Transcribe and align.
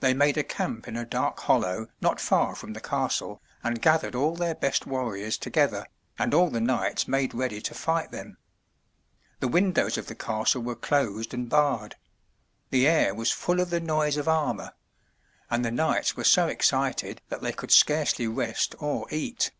They 0.00 0.12
made 0.12 0.36
a 0.36 0.42
camp 0.42 0.88
in 0.88 0.96
a 0.96 1.04
dark 1.06 1.38
hollow 1.38 1.86
not 2.00 2.20
far 2.20 2.56
from 2.56 2.72
the 2.72 2.80
castle, 2.80 3.40
and 3.62 3.80
gathered 3.80 4.16
all 4.16 4.34
their 4.34 4.56
best 4.56 4.88
warriors 4.88 5.38
together, 5.38 5.86
and 6.18 6.34
all 6.34 6.50
the 6.50 6.60
knights 6.60 7.06
made 7.06 7.32
ready 7.32 7.60
to 7.60 7.72
fight 7.72 8.10
them. 8.10 8.38
The 9.38 9.46
windows 9.46 9.96
of 9.96 10.08
the 10.08 10.16
castle 10.16 10.62
were 10.62 10.74
closed 10.74 11.32
and 11.32 11.48
barred; 11.48 11.94
theair 12.72 13.14
was 13.14 13.30
full 13.30 13.60
of 13.60 13.70
the 13.70 13.78
noise 13.78 14.16
of 14.16 14.26
armor; 14.26 14.72
and 15.48 15.64
the 15.64 15.70
knights 15.70 16.16
were 16.16 16.24
so 16.24 16.48
excited 16.48 17.22
that 17.28 17.40
they 17.40 17.52
could 17.52 17.70
scarcely 17.70 18.26
rest 18.26 18.74
or 18.80 19.06
eat. 19.14 19.52